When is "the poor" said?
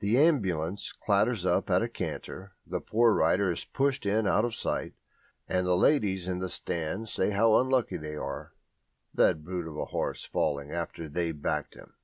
2.66-3.14